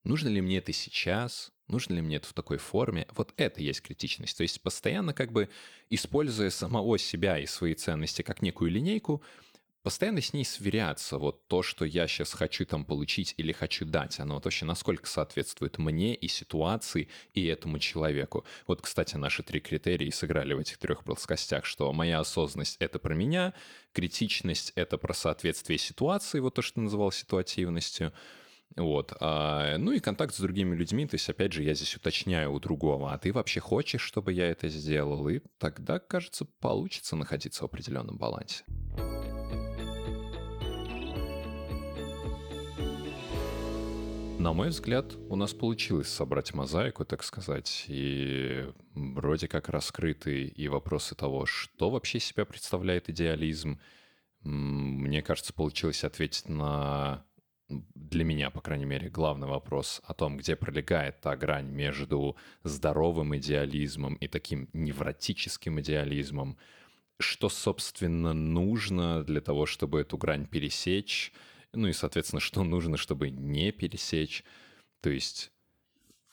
[0.04, 1.52] Нужно ли мне это сейчас?
[1.68, 3.08] Нужно ли мне это в такой форме?
[3.16, 4.38] Вот это есть критичность.
[4.38, 5.50] То есть постоянно как бы
[5.90, 9.22] используя самого себя и свои ценности как некую линейку,
[9.84, 11.18] постоянно с ней сверяться.
[11.18, 15.08] Вот то, что я сейчас хочу там получить или хочу дать, оно вот вообще насколько
[15.08, 18.46] соответствует мне и ситуации, и этому человеку.
[18.66, 23.14] Вот, кстати, наши три критерия сыграли в этих трех плоскостях, что моя осознанность— это про
[23.14, 23.54] меня,
[23.94, 28.14] критичность— это про соответствие ситуации, вот то, что называл ситуативностью—
[28.76, 29.14] вот.
[29.20, 32.60] А, ну и контакт с другими людьми, то есть, опять же, я здесь уточняю у
[32.60, 35.28] другого, а ты вообще хочешь, чтобы я это сделал?
[35.30, 38.64] И тогда, кажется, получится находиться в определенном балансе.
[44.40, 50.70] На мой взгляд, у нас получилось собрать мозаику, так сказать, и вроде как раскрыты и
[50.70, 53.82] вопросы того, что вообще себя представляет идеализм.
[54.44, 57.26] Мне кажется, получилось ответить на
[57.70, 63.38] для меня, по крайней мере, главный вопрос о том, где пролегает та грань между здоровым
[63.38, 66.58] идеализмом и таким невротическим идеализмом,
[67.20, 71.32] что, собственно, нужно для того, чтобы эту грань пересечь,
[71.74, 74.44] ну и, соответственно, что нужно, чтобы не пересечь.
[75.02, 75.52] То есть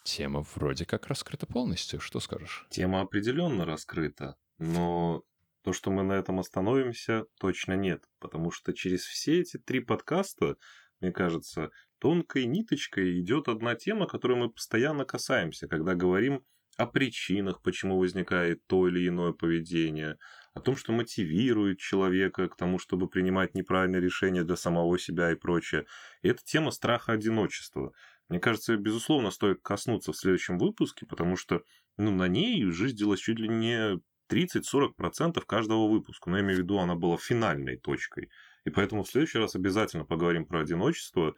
[0.05, 2.01] тема вроде как раскрыта полностью.
[2.01, 2.67] Что скажешь?
[2.71, 5.23] Тема определенно раскрыта, но
[5.63, 10.57] то, что мы на этом остановимся, точно нет, потому что через все эти три подкаста
[11.01, 16.43] мне кажется, тонкой ниточкой идет одна тема, которой мы постоянно касаемся, когда говорим
[16.77, 20.17] о причинах, почему возникает то или иное поведение,
[20.55, 25.37] о том, что мотивирует человека к тому, чтобы принимать неправильные решения для самого себя и
[25.37, 25.87] прочее.
[26.23, 27.93] И это тема страха одиночества.
[28.29, 31.63] Мне кажется, безусловно, стоит коснуться в следующем выпуске, потому что
[31.97, 36.31] ну, на ней жизнилось чуть ли не 30-40% каждого выпуска.
[36.31, 38.31] Но я имею в виду, она была финальной точкой.
[38.67, 41.35] И поэтому в следующий раз обязательно поговорим про одиночество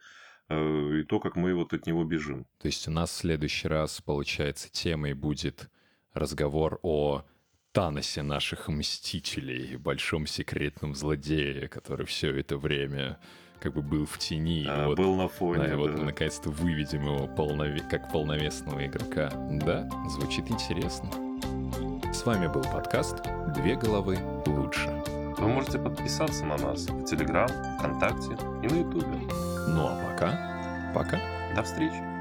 [0.49, 2.45] э, и то, как мы вот от него бежим.
[2.59, 5.69] То есть у нас в следующий раз, получается, темой будет
[6.13, 7.23] разговор о
[7.71, 13.19] Таносе наших мстителей, большом секретном злодее, который все это время
[13.59, 14.65] как бы был в тени.
[14.67, 15.67] А, вот, был на фоне, да.
[15.67, 15.77] И да.
[15.77, 17.81] вот мы наконец-то выведем его полнове...
[17.91, 19.29] как полновесного игрока.
[19.51, 21.11] Да, звучит интересно.
[22.11, 23.17] С вами был подкаст
[23.53, 24.17] «Две головы
[24.47, 25.03] лучше».
[25.39, 29.21] Вы можете подписаться на нас в Телеграм, ВКонтакте и на Ютубе.
[29.69, 31.17] Ну а пока, пока.
[31.55, 32.18] До встречи.